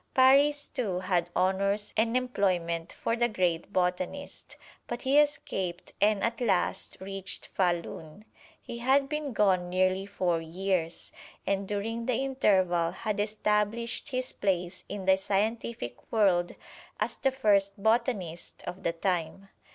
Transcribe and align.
Paris, 0.15 0.67
too, 0.67 1.01
had 1.01 1.29
honors 1.35 1.93
and 1.95 2.17
employment 2.17 2.91
for 2.91 3.15
the 3.15 3.29
great 3.29 3.71
botanist, 3.71 4.57
but 4.87 5.03
he 5.03 5.19
escaped 5.19 5.93
and 6.01 6.23
at 6.23 6.41
last 6.41 6.97
reached 6.99 7.49
Fahlun. 7.55 8.23
He 8.59 8.79
had 8.79 9.07
been 9.07 9.31
gone 9.31 9.69
nearly 9.69 10.07
four 10.07 10.41
years, 10.41 11.11
and 11.45 11.67
during 11.67 12.07
the 12.07 12.15
interval 12.15 12.89
had 12.89 13.19
established 13.19 14.09
his 14.09 14.33
place 14.33 14.83
in 14.89 15.05
the 15.05 15.17
scientific 15.17 16.11
world 16.11 16.55
as 16.99 17.17
the 17.17 17.29
first 17.29 17.83
botanist 17.83 18.63
of 18.65 18.81
the 18.81 18.93
time. 18.93 19.49